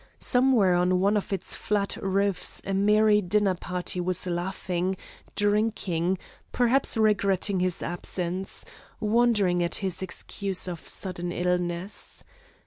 [0.17, 4.97] Somewhere on one of its flat roofs a merry dinner party was laughing,
[5.35, 6.17] drinking,
[6.51, 8.65] perhaps regretting his absence,
[8.99, 12.23] wondering at his excuse of sudden illness.